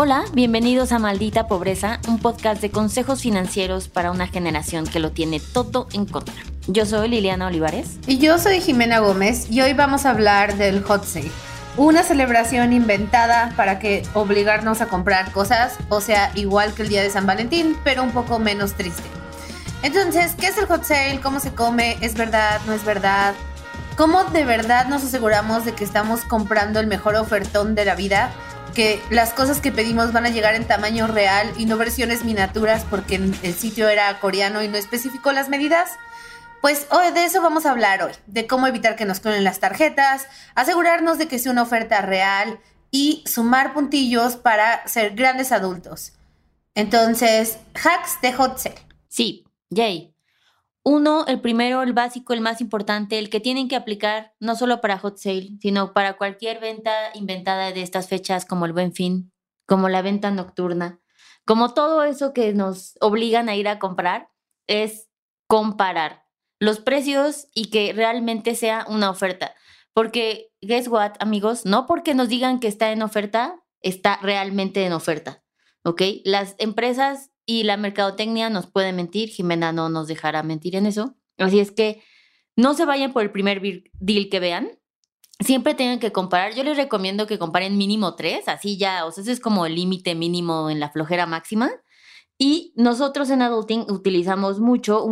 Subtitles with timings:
[0.00, 5.10] Hola, bienvenidos a Maldita Pobreza, un podcast de consejos financieros para una generación que lo
[5.10, 6.36] tiene todo en contra.
[6.68, 7.98] Yo soy Liliana Olivares.
[8.06, 11.32] Y yo soy Jimena Gómez y hoy vamos a hablar del hot sale.
[11.76, 17.02] Una celebración inventada para que obligarnos a comprar cosas, o sea, igual que el día
[17.02, 19.02] de San Valentín, pero un poco menos triste.
[19.82, 21.18] Entonces, ¿qué es el hot sale?
[21.20, 21.98] ¿Cómo se come?
[22.02, 22.60] ¿Es verdad?
[22.68, 23.34] ¿No es verdad?
[23.96, 28.30] ¿Cómo de verdad nos aseguramos de que estamos comprando el mejor ofertón de la vida?
[28.78, 32.86] Que las cosas que pedimos van a llegar en tamaño real y no versiones miniaturas
[32.88, 35.90] porque el sitio era coreano y no especificó las medidas.
[36.62, 39.58] Pues hoy de eso vamos a hablar hoy, de cómo evitar que nos clonen las
[39.58, 42.60] tarjetas, asegurarnos de que sea una oferta real
[42.92, 46.12] y sumar puntillos para ser grandes adultos.
[46.76, 48.76] Entonces, hacks de hot sale.
[49.08, 50.14] Sí, yay.
[50.90, 54.80] Uno, el primero, el básico, el más importante, el que tienen que aplicar no solo
[54.80, 59.30] para hot sale, sino para cualquier venta inventada de estas fechas como el buen fin,
[59.66, 60.98] como la venta nocturna,
[61.44, 64.30] como todo eso que nos obligan a ir a comprar,
[64.66, 65.10] es
[65.46, 66.24] comparar
[66.58, 69.54] los precios y que realmente sea una oferta.
[69.92, 74.94] Porque, guess what, amigos, no porque nos digan que está en oferta, está realmente en
[74.94, 75.44] oferta.
[75.84, 76.00] ¿Ok?
[76.24, 81.16] Las empresas y la mercadotecnia nos puede mentir, Jimena no nos dejará mentir en eso.
[81.38, 82.02] Así es que
[82.56, 84.78] no se vayan por el primer deal que vean.
[85.40, 86.54] Siempre tienen que comparar.
[86.54, 89.76] Yo les recomiendo que comparen mínimo tres, así ya, o sea, ese es como el
[89.76, 91.70] límite mínimo en la flojera máxima.
[92.36, 95.02] Y nosotros en Adulting utilizamos mucho,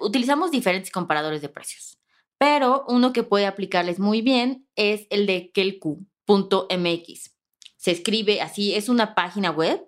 [0.00, 1.98] utilizamos diferentes comparadores de precios,
[2.38, 7.34] pero uno que puede aplicarles muy bien es el de kelq.mx.
[7.76, 9.84] Se escribe así, es una página web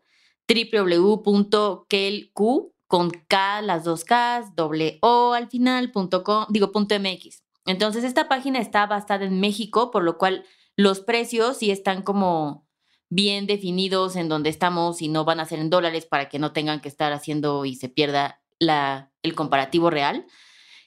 [0.48, 2.40] www.kelq
[2.86, 7.44] con K, las dos Ks, doble O al final, punto com, digo, punto MX.
[7.66, 12.66] Entonces, esta página está basada en México, por lo cual los precios sí están como
[13.10, 16.52] bien definidos en donde estamos y no van a ser en dólares para que no
[16.52, 20.26] tengan que estar haciendo y se pierda la, el comparativo real.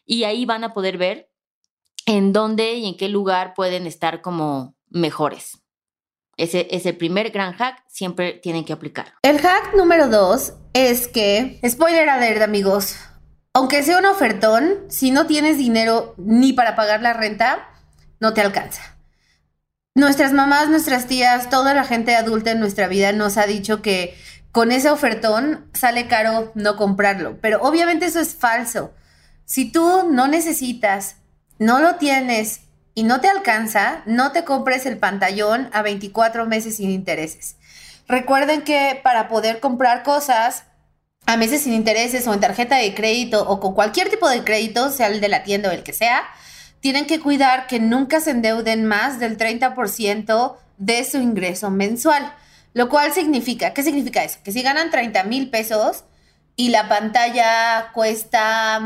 [0.06, 1.32] Y ahí van a poder ver
[2.06, 5.61] en dónde y en qué lugar pueden estar como mejores.
[6.42, 9.14] Ese es el primer gran hack, siempre tienen que aplicar.
[9.22, 12.96] El hack número dos es que, spoiler alert amigos,
[13.54, 17.70] aunque sea un ofertón, si no tienes dinero ni para pagar la renta,
[18.20, 18.98] no te alcanza.
[19.94, 24.18] Nuestras mamás, nuestras tías, toda la gente adulta en nuestra vida nos ha dicho que
[24.52, 28.96] con ese ofertón sale caro no comprarlo, pero obviamente eso es falso.
[29.46, 31.18] Si tú no necesitas,
[31.60, 32.62] no lo tienes
[32.94, 37.56] y no te alcanza, no te compres el pantallón a 24 meses sin intereses.
[38.08, 40.66] Recuerden que para poder comprar cosas
[41.26, 44.92] a meses sin intereses o en tarjeta de crédito o con cualquier tipo de crédito,
[44.92, 46.24] sea el de la tienda o el que sea,
[46.82, 52.34] tienen que cuidar que nunca se endeuden más del 30% de su ingreso mensual.
[52.74, 54.40] Lo cual significa, ¿qué significa eso?
[54.44, 56.06] Que si ganan 30 mil pesos
[56.56, 58.82] y la pantalla cuesta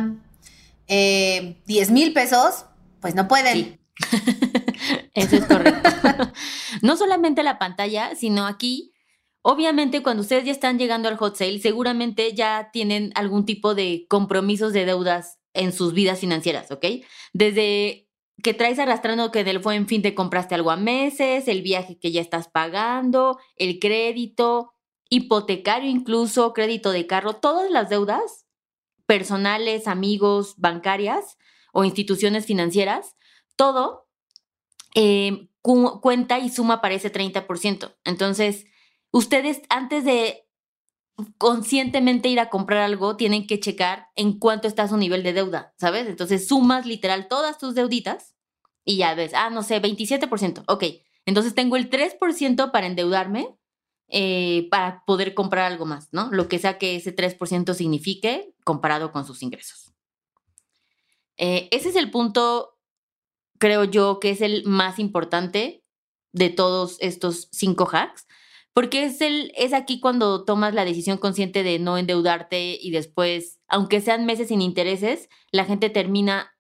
[0.87, 2.65] 10 eh, mil pesos,
[2.99, 3.79] pues no pueden.
[5.13, 5.89] Eso es correcto.
[6.81, 8.93] no solamente la pantalla, sino aquí,
[9.41, 14.05] obviamente cuando ustedes ya están llegando al hot sale, seguramente ya tienen algún tipo de
[14.09, 16.85] compromisos de deudas en sus vidas financieras, ¿ok?
[17.33, 18.09] Desde
[18.43, 22.11] que traes arrastrando que del buen fin te compraste algo a meses, el viaje que
[22.11, 24.73] ya estás pagando, el crédito,
[25.09, 28.45] hipotecario incluso, crédito de carro, todas las deudas
[29.05, 31.37] personales, amigos, bancarias
[31.71, 33.15] o instituciones financieras
[33.55, 34.07] todo
[34.95, 35.49] eh,
[36.01, 37.95] cuenta y suma para ese 30%.
[38.03, 38.65] Entonces,
[39.11, 40.45] ustedes antes de
[41.37, 45.73] conscientemente ir a comprar algo, tienen que checar en cuánto está su nivel de deuda,
[45.77, 46.07] ¿sabes?
[46.07, 48.35] Entonces, sumas literal todas tus deuditas
[48.83, 50.83] y ya ves, ah, no sé, 27%, ok.
[51.25, 53.57] Entonces, tengo el 3% para endeudarme
[54.07, 56.29] eh, para poder comprar algo más, ¿no?
[56.31, 59.93] Lo que sea que ese 3% signifique comparado con sus ingresos.
[61.37, 62.74] Eh, ese es el punto
[63.59, 65.83] creo yo que es el más importante
[66.33, 68.27] de todos estos cinco hacks,
[68.73, 73.59] porque es, el, es aquí cuando tomas la decisión consciente de no endeudarte y después,
[73.69, 76.51] aunque sean meses sin intereses, la gente termina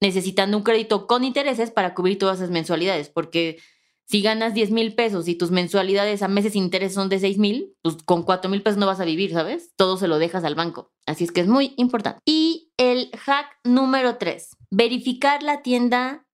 [0.00, 3.58] necesitando un crédito con intereses para cubrir todas esas mensualidades, porque
[4.06, 7.38] si ganas 10 mil pesos y tus mensualidades a meses sin intereses son de 6
[7.38, 9.72] mil, pues con 4 mil pesos no vas a vivir, ¿sabes?
[9.76, 10.92] Todo se lo dejas al banco.
[11.06, 12.20] Así es que es muy importante.
[12.24, 16.27] Y el hack número 3, verificar la tienda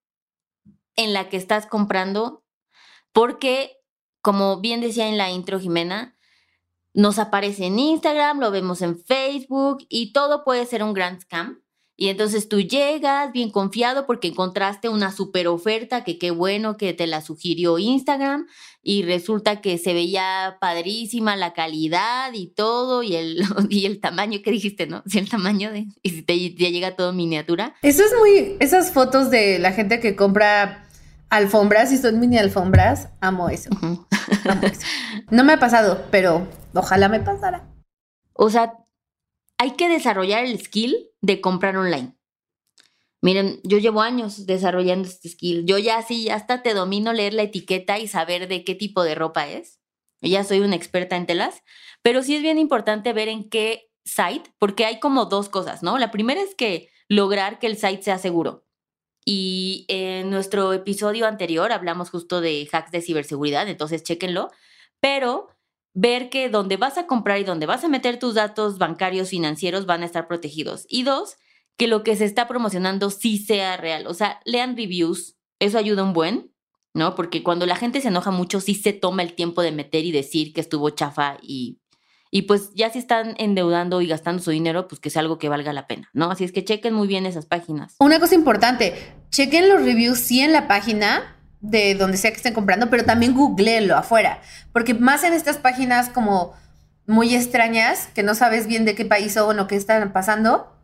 [0.97, 2.45] en la que estás comprando,
[3.13, 3.79] porque,
[4.21, 6.17] como bien decía en la intro Jimena,
[6.95, 11.65] nos aparece en Instagram, lo vemos en Facebook y todo puede ser un gran scam.
[11.97, 16.93] Y entonces tú llegas bien confiado porque encontraste una super oferta que qué bueno que
[16.93, 18.49] te la sugirió Instagram
[18.83, 24.41] y resulta que se veía padrísima la calidad y todo y el, y el tamaño
[24.43, 25.05] que dijiste, ¿no?
[25.07, 25.87] Si el tamaño de...
[26.03, 27.77] y te, llega todo miniatura.
[27.83, 28.57] Eso es muy...
[28.59, 30.84] Esas fotos de la gente que compra
[31.37, 33.71] alfombras y son mini alfombras, amo eso.
[34.49, 34.87] amo eso.
[35.31, 37.69] No me ha pasado, pero ojalá me pasara.
[38.33, 38.75] O sea,
[39.59, 42.17] hay que desarrollar el skill de comprar online.
[43.21, 45.65] Miren, yo llevo años desarrollando este skill.
[45.65, 49.15] Yo ya sí, hasta te domino leer la etiqueta y saber de qué tipo de
[49.15, 49.81] ropa es.
[50.21, 51.63] Ya soy una experta en telas,
[52.03, 55.99] pero sí es bien importante ver en qué site, porque hay como dos cosas, ¿no?
[55.99, 58.67] La primera es que lograr que el site sea seguro.
[59.25, 64.51] Y en nuestro episodio anterior hablamos justo de hacks de ciberseguridad, entonces chéquenlo.
[65.01, 65.49] Pero
[65.95, 69.87] ver que donde vas a comprar y donde vas a meter tus datos bancarios financieros
[69.87, 70.87] van a estar protegidos.
[70.89, 71.37] Y dos,
[71.79, 74.07] que lo que se está promocionando sí sea real.
[74.07, 76.53] O sea, lean reviews, eso ayuda un buen,
[76.93, 77.15] ¿no?
[77.15, 80.13] Porque cuando la gente se enoja mucho, sí se toma el tiempo de meter y
[80.13, 81.81] decir que estuvo chafa y,
[82.37, 85.49] y pues ya si están endeudando y gastando su dinero, pues que sea algo que
[85.49, 86.33] valga la pena, ¿no?
[86.33, 87.95] Así es que chequen muy bien esas páginas.
[88.01, 88.93] Una cosa importante,
[89.31, 93.35] chequen los reviews sí en la página, de donde sea que estén comprando, pero también
[93.35, 94.41] googleenlo afuera,
[94.73, 96.55] porque más en estas páginas como
[97.07, 100.77] muy extrañas, que no sabes bien de qué país son o qué están pasando,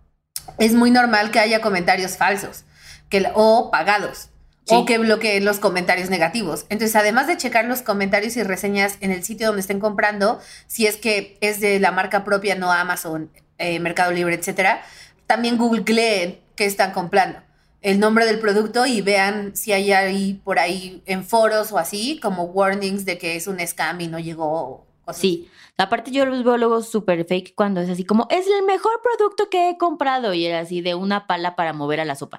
[0.58, 2.64] es muy normal que haya comentarios falsos
[3.08, 4.29] que, o pagados.
[4.70, 6.66] O que bloqueen los comentarios negativos.
[6.68, 10.86] Entonces, además de checar los comentarios y reseñas en el sitio donde estén comprando, si
[10.86, 14.82] es que es de la marca propia, no Amazon, eh, Mercado Libre, etcétera,
[15.26, 17.40] también googleen qué están comprando
[17.82, 22.20] el nombre del producto y vean si hay ahí por ahí en foros o así
[22.20, 24.86] como warnings de que es un scam y no llegó.
[25.12, 29.00] Sí, aparte yo los veo luego súper fake cuando es así como es el mejor
[29.02, 32.38] producto que he comprado y era así de una pala para mover a la sopa.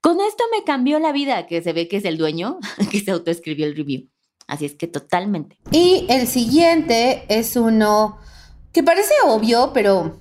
[0.00, 2.58] Con esto me cambió la vida, que se ve que es el dueño
[2.90, 4.08] que se autoescribió el review.
[4.46, 5.58] Así es que totalmente.
[5.72, 8.18] Y el siguiente es uno
[8.72, 10.20] que parece obvio, pero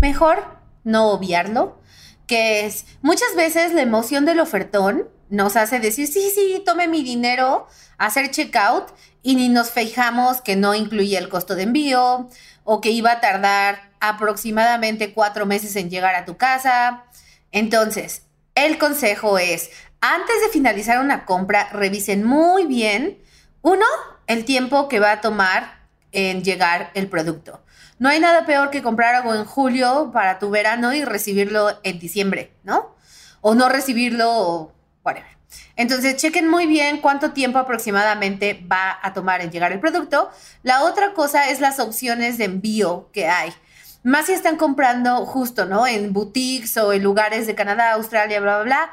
[0.00, 0.44] mejor
[0.84, 1.78] no obviarlo
[2.26, 7.02] que es muchas veces la emoción del ofertón nos hace decir, sí, sí, tome mi
[7.02, 7.66] dinero,
[7.98, 8.88] hacer checkout
[9.22, 12.28] y ni nos fijamos que no incluía el costo de envío
[12.64, 17.04] o que iba a tardar aproximadamente cuatro meses en llegar a tu casa.
[17.52, 18.22] Entonces,
[18.54, 19.70] el consejo es,
[20.00, 23.18] antes de finalizar una compra, revisen muy bien,
[23.62, 23.86] uno,
[24.26, 27.62] el tiempo que va a tomar en llegar el producto.
[27.98, 31.98] No hay nada peor que comprar algo en julio para tu verano y recibirlo en
[31.98, 32.94] diciembre, ¿no?
[33.40, 34.72] O no recibirlo
[35.76, 40.30] Entonces, chequen muy bien cuánto tiempo aproximadamente va a tomar en llegar el producto.
[40.62, 43.52] La otra cosa es las opciones de envío que hay.
[44.02, 45.86] Más si están comprando justo, ¿no?
[45.86, 48.90] En boutiques o en lugares de Canadá, Australia, bla, bla,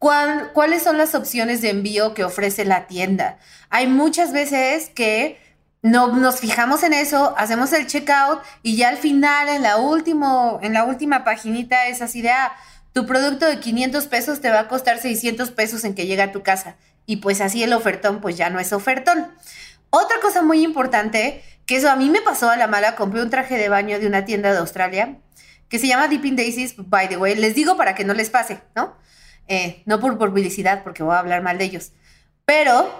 [0.00, 0.50] bla.
[0.52, 3.38] ¿Cuáles son las opciones de envío que ofrece la tienda?
[3.68, 5.40] Hay muchas veces que
[5.82, 10.58] no nos fijamos en eso, hacemos el checkout y ya al final, en la, último,
[10.62, 12.52] en la última paginita, es así de, ah,
[12.92, 16.32] tu producto de 500 pesos te va a costar 600 pesos en que llegue a
[16.32, 16.76] tu casa.
[17.06, 19.28] Y pues así el ofertón, pues ya no es ofertón.
[19.90, 23.30] Otra cosa muy importante, que eso a mí me pasó a la mala, compré un
[23.30, 25.18] traje de baño de una tienda de Australia
[25.68, 27.34] que se llama Dipping Daisies, by the way.
[27.36, 28.96] Les digo para que no les pase, ¿no?
[29.48, 31.92] Eh, no por publicidad, porque voy a hablar mal de ellos.
[32.44, 32.90] Pero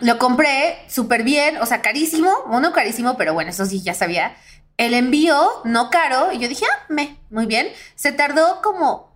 [0.00, 4.36] lo compré súper bien, o sea, carísimo, uno carísimo, pero bueno, eso sí, ya sabía.
[4.76, 7.68] El envío, no caro, y yo dije, ah, me, muy bien.
[7.94, 9.11] Se tardó como,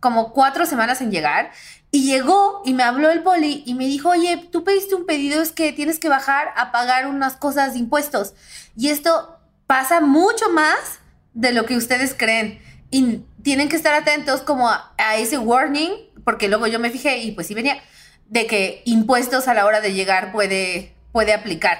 [0.00, 1.50] como cuatro semanas en llegar.
[1.90, 5.40] Y llegó y me habló el poli y me dijo, oye, tú pediste un pedido,
[5.42, 8.34] es que tienes que bajar a pagar unas cosas de impuestos.
[8.76, 10.76] Y esto pasa mucho más
[11.32, 12.60] de lo que ustedes creen.
[12.90, 15.92] Y tienen que estar atentos como a, a ese warning,
[16.24, 17.80] porque luego yo me fijé y pues sí venía
[18.28, 21.78] de que impuestos a la hora de llegar puede, puede aplicar.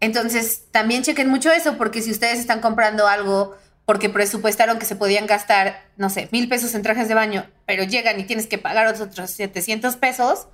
[0.00, 3.56] Entonces, también chequen mucho eso, porque si ustedes están comprando algo
[3.88, 7.84] porque presupuestaron que se podían gastar, no sé, mil pesos en trajes de baño, pero
[7.84, 10.46] llegan y tienes que pagar otros 700 pesos,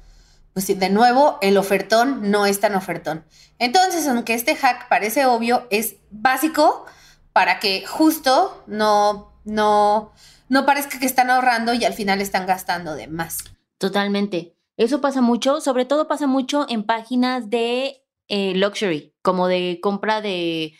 [0.52, 3.24] pues de nuevo, el ofertón no es tan ofertón.
[3.58, 6.86] Entonces, aunque este hack parece obvio, es básico
[7.32, 10.12] para que justo no, no,
[10.48, 13.38] no parezca que están ahorrando y al final están gastando de más.
[13.78, 14.54] Totalmente.
[14.76, 20.20] Eso pasa mucho, sobre todo pasa mucho en páginas de eh, luxury, como de compra
[20.20, 20.74] de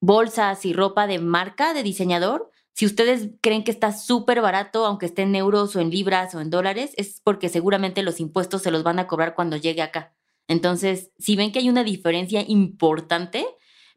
[0.00, 2.50] bolsas y ropa de marca, de diseñador.
[2.72, 6.40] Si ustedes creen que está súper barato, aunque esté en euros o en libras o
[6.40, 10.14] en dólares, es porque seguramente los impuestos se los van a cobrar cuando llegue acá.
[10.46, 13.46] Entonces, si ven que hay una diferencia importante,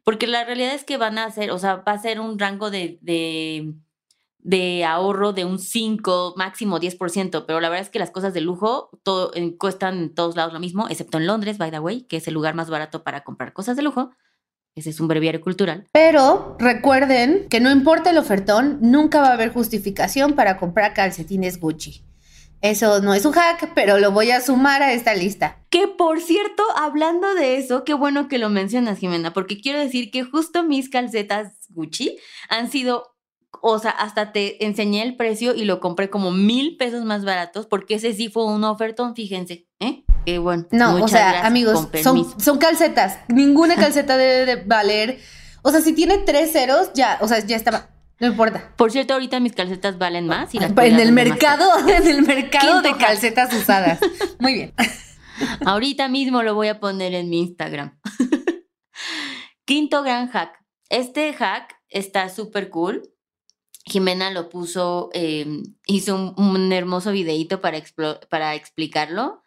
[0.04, 2.70] porque la realidad es que van a hacer, o sea, va a ser un rango
[2.70, 2.98] de,
[4.42, 8.40] de ahorro de un 5, máximo 10%, pero la verdad es que las cosas de
[8.40, 12.16] lujo todo, cuestan en todos lados lo mismo, excepto en Londres, by the way, que
[12.16, 14.10] es el lugar más barato para comprar cosas de lujo.
[14.74, 15.86] Ese es un breviario cultural.
[15.92, 21.60] Pero recuerden que no importa el ofertón, nunca va a haber justificación para comprar calcetines
[21.60, 22.04] Gucci.
[22.62, 25.58] Eso no es un hack, pero lo voy a sumar a esta lista.
[25.68, 30.10] Que por cierto, hablando de eso, qué bueno que lo mencionas, Jimena, porque quiero decir
[30.12, 33.12] que justo mis calcetas Gucci han sido
[33.60, 37.66] o sea, hasta te enseñé el precio y lo compré como mil pesos más baratos
[37.66, 40.04] porque ese sí fue un ofertón, fíjense, ¿eh?
[40.24, 40.66] Qué bueno.
[40.70, 43.18] No, o sea, amigos, son, son, calcetas.
[43.28, 45.20] Ninguna calceta debe de valer.
[45.62, 47.90] O sea, si tiene tres ceros, ya, o sea, ya está.
[48.20, 48.72] No importa.
[48.76, 50.54] Por cierto, ahorita mis calcetas valen más.
[50.54, 53.98] Y las en el mercado, en el mercado de calcetas usadas.
[54.38, 54.74] Muy bien.
[55.64, 57.98] ahorita mismo lo voy a poner en mi Instagram.
[59.64, 60.58] Quinto gran hack.
[60.88, 63.12] Este hack está súper cool
[63.84, 67.82] Jimena lo puso, em, hizo un, hermoso videíto para,
[68.30, 69.41] para explicarlo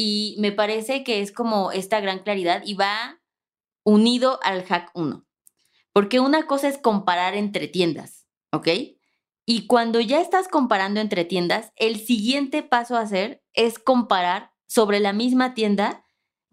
[0.00, 3.20] y me parece que es como esta gran claridad y va
[3.82, 5.26] unido al hack 1.
[5.92, 8.68] Porque una cosa es comparar entre tiendas, ¿ok?
[9.44, 15.00] Y cuando ya estás comparando entre tiendas, el siguiente paso a hacer es comparar sobre
[15.00, 16.04] la misma tienda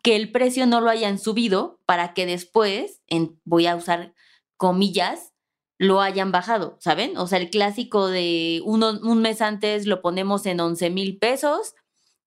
[0.01, 4.15] que el precio no lo hayan subido para que después, en, voy a usar
[4.57, 5.33] comillas,
[5.77, 7.15] lo hayan bajado, ¿saben?
[7.17, 11.75] O sea, el clásico de uno, un mes antes lo ponemos en 11 mil pesos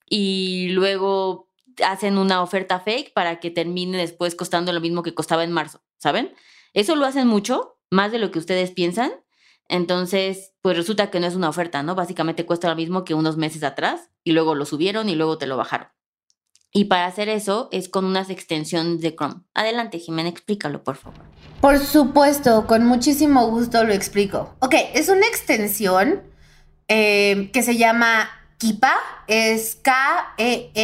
[0.09, 1.49] y luego
[1.85, 5.83] hacen una oferta fake para que termine después costando lo mismo que costaba en marzo,
[5.99, 6.35] ¿saben?
[6.75, 9.13] Eso lo hacen mucho, más de lo que ustedes piensan.
[9.69, 11.95] Entonces, pues resulta que no es una oferta, ¿no?
[11.95, 15.47] Básicamente cuesta lo mismo que unos meses atrás y luego lo subieron y luego te
[15.47, 15.89] lo bajaron.
[16.73, 19.43] Y para hacer eso es con unas extensiones de Chrome.
[19.55, 21.21] Adelante, Jimena, explícalo, por favor.
[21.61, 24.55] Por supuesto, con muchísimo gusto lo explico.
[24.61, 26.23] Ok, es una extensión
[26.89, 28.93] eh, que se llama Kipa,
[29.29, 30.75] es K-E-E-P-A.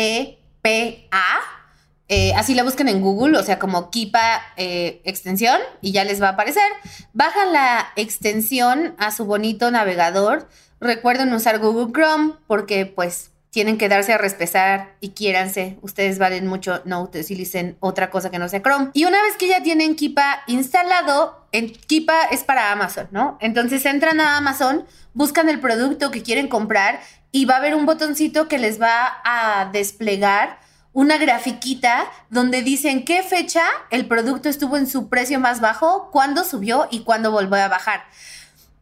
[2.09, 6.23] Eh, así la buscan en Google, o sea, como Kipa eh, extensión, y ya les
[6.23, 6.71] va a aparecer.
[7.13, 10.49] Bajan la extensión a su bonito navegador.
[10.81, 15.79] Recuerden usar Google Chrome porque pues tienen que darse a respesar y quiéranse.
[15.81, 18.91] Ustedes valen mucho, no utilicen otra cosa que no sea Chrome.
[18.95, 23.39] Y una vez que ya tienen Kipa instalado, en Kipa es para Amazon, ¿no?
[23.41, 26.99] Entonces entran a Amazon, buscan el producto que quieren comprar
[27.31, 30.59] y va a haber un botoncito que les va a desplegar
[30.93, 36.43] una grafiquita donde dicen qué fecha el producto estuvo en su precio más bajo, cuándo
[36.43, 38.03] subió y cuándo volvió a bajar.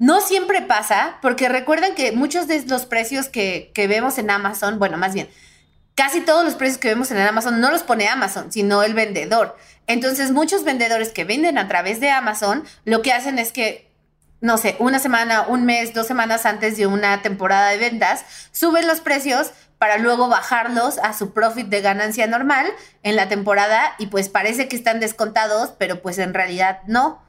[0.02, 4.98] No siempre pasa, porque recuerden que muchos de los precios que, vemos en Amazon, bueno,
[4.98, 5.30] más bien,
[5.94, 9.56] casi todos los precios que vemos en Amazon no los pone Amazon, sino el vendedor.
[9.86, 13.92] Entonces, muchos vendedores que venden a través de Amazon, lo que hacen es que,
[14.40, 18.88] no sé, una semana, un mes, dos semanas antes de una temporada de ventas, suben
[18.88, 22.66] los precios para luego bajarlos a su profit de ganancia normal
[23.04, 27.22] en la temporada y pues parece que están descontados, pero pues en realidad no.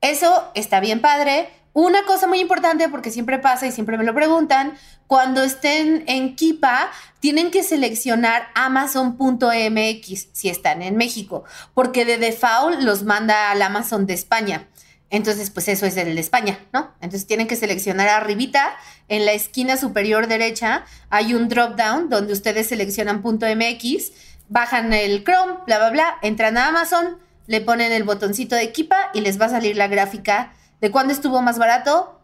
[0.00, 4.14] Eso está bien padre, una cosa muy importante, porque siempre pasa y siempre me lo
[4.14, 4.74] preguntan,
[5.06, 6.90] cuando estén en Kipa,
[7.20, 14.06] tienen que seleccionar amazon.mx si están en México, porque de default los manda al Amazon
[14.06, 14.68] de España.
[15.10, 16.92] Entonces, pues eso es el de España, ¿no?
[17.00, 18.76] Entonces tienen que seleccionar arribita,
[19.08, 24.12] en la esquina superior derecha, hay un drop down donde ustedes seleccionan .mx,
[24.48, 29.10] bajan el Chrome, bla, bla, bla, entran a Amazon, le ponen el botoncito de Kipa
[29.12, 32.20] y les va a salir la gráfica de cuándo estuvo más barato,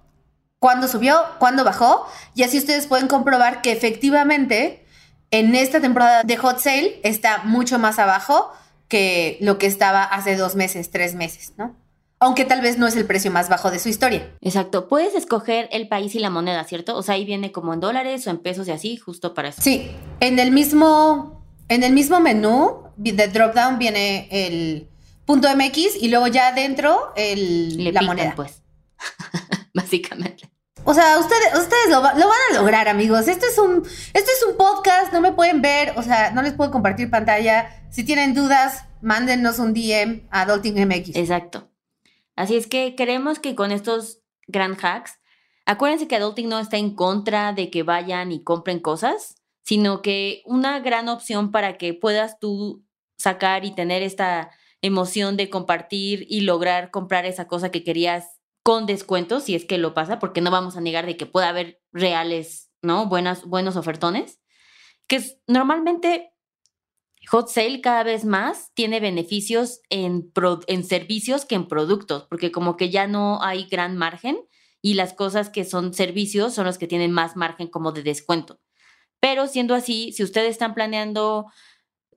[0.59, 4.85] cuándo subió, cuándo bajó, y así ustedes pueden comprobar que efectivamente
[5.30, 8.52] en esta temporada de hot sale está mucho más abajo
[8.88, 11.76] que lo que estaba hace dos meses, tres meses, ¿no?
[12.19, 14.30] Aunque tal vez no es el precio más bajo de su historia.
[14.42, 14.88] Exacto.
[14.88, 16.95] Puedes escoger el país y la moneda, ¿cierto?
[16.95, 19.62] O sea, ahí viene como en dólares o en pesos y así, justo para eso.
[19.62, 19.90] Sí.
[20.19, 24.89] En el mismo, en el mismo menú de drop down viene el,
[25.30, 28.32] punto MX y luego ya adentro el, la moneda.
[28.34, 28.64] pues.
[29.75, 30.50] Básicamente.
[30.82, 33.28] O sea, ustedes, ustedes lo, van a lograr, amigos.
[33.28, 33.76] Este es un,
[34.12, 37.80] este es un podcast, no me pueden ver, o sea, no les puedo compartir pantalla.
[37.90, 41.14] Si tienen dudas, mándenos un DM a Adulting MX.
[41.14, 41.70] Exacto.
[42.34, 45.20] Así es que queremos que con estos grand hacks,
[45.64, 50.42] acuérdense que Adulting no está en contra de que vayan y compren cosas, sino que
[50.44, 52.84] una gran opción para que puedas tú
[53.16, 54.50] sacar y tener esta
[54.82, 59.78] emoción de compartir y lograr comprar esa cosa que querías con descuentos, si es que
[59.78, 63.06] lo pasa, porque no vamos a negar de que pueda haber reales, ¿no?
[63.06, 64.40] Buenas, buenos ofertones.
[65.06, 66.32] Que normalmente
[67.28, 70.32] Hot Sale cada vez más tiene beneficios en,
[70.66, 74.38] en servicios que en productos, porque como que ya no hay gran margen
[74.82, 78.60] y las cosas que son servicios son los que tienen más margen como de descuento.
[79.20, 81.46] Pero siendo así, si ustedes están planeando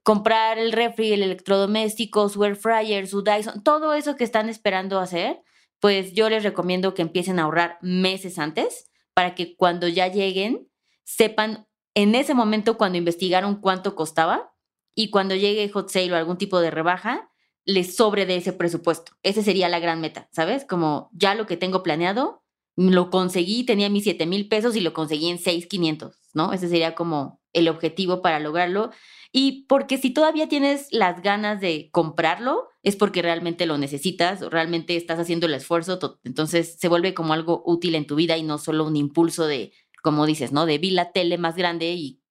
[0.04, 5.00] comprar el refri, el electrodoméstico, su air fryer, su Dyson, todo eso que están esperando
[5.00, 5.42] hacer,
[5.80, 10.70] pues yo les recomiendo que empiecen a ahorrar meses antes para que cuando ya lleguen
[11.04, 14.54] sepan en ese momento cuando investigaron cuánto costaba
[14.96, 17.30] y cuando llegue hot sale o algún tipo de rebaja,
[17.66, 19.14] les sobre de ese presupuesto.
[19.24, 20.66] Esa sería la gran meta, ¿sabes?
[20.66, 22.44] Como ya lo que tengo planeado,
[22.76, 26.54] lo conseguí, tenía mis 7 mil pesos y lo conseguí en 6,500, ¿no?
[26.54, 28.92] Ese sería como el objetivo para lograrlo.
[29.32, 34.50] Y porque si todavía tienes las ganas de comprarlo, es porque realmente lo necesitas o
[34.50, 36.20] realmente estás haciendo el esfuerzo.
[36.24, 39.72] Entonces se vuelve como algo útil en tu vida y no solo un impulso de,
[40.02, 40.66] como dices, ¿no?
[40.66, 42.22] De vi la tele más grande y,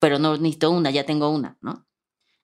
[0.00, 1.86] pero no necesito una, ya tengo una, ¿no?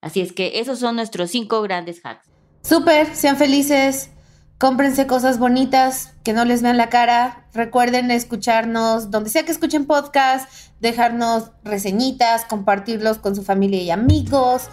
[0.00, 2.30] Así es que esos son nuestros cinco grandes hacks.
[2.62, 4.13] Súper, sean felices,
[4.58, 7.44] cómprense cosas bonitas, que no les vean la cara.
[7.52, 10.48] Recuerden escucharnos donde sea que escuchen podcast,
[10.80, 14.68] dejarnos reseñitas, compartirlos con su familia y amigos.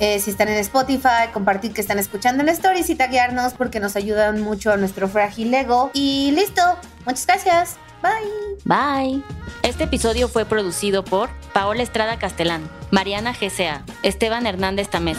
[0.00, 3.94] Eh, si están en Spotify, compartir que están escuchando en Stories y taguearnos porque nos
[3.96, 5.90] ayudan mucho a nuestro frágil ego.
[5.94, 6.62] Y listo,
[7.06, 7.76] muchas gracias.
[8.02, 8.64] Bye.
[8.64, 9.22] Bye.
[9.62, 15.18] Este episodio fue producido por Paola Estrada Castelán, Mariana GCA, Esteban Hernández Tamés.